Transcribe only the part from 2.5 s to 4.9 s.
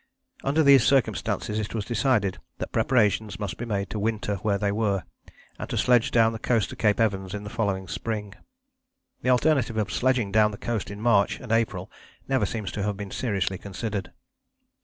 that preparations must be made to winter where they